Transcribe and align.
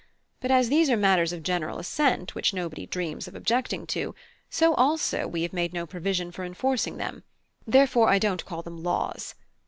But 0.39 0.49
as 0.49 0.69
these 0.69 0.89
are 0.89 0.97
matters 0.97 1.31
of 1.31 1.43
general 1.43 1.77
assent, 1.77 2.33
which 2.33 2.55
nobody 2.55 2.87
dreams 2.87 3.27
of 3.27 3.35
objecting 3.35 3.85
to, 3.93 4.15
so 4.49 4.73
also 4.73 5.27
we 5.27 5.43
have 5.43 5.53
made 5.53 5.73
no 5.73 5.85
provision 5.85 6.31
for 6.31 6.43
enforcing 6.43 6.97
them: 6.97 7.23
therefore 7.67 8.09
I 8.09 8.17
don't 8.17 8.43
call 8.43 8.63
them 8.63 8.81
laws. 8.81 9.35